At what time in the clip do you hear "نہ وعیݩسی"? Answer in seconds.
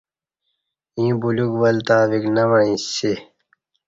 2.35-3.13